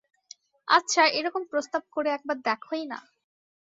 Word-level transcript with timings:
আচ্ছা, 0.67 1.03
এরকম 1.17 1.43
প্রস্তাব 1.51 1.83
করে 1.91 2.09
একবার 2.11 2.37
দেখোই-না! 2.47 2.99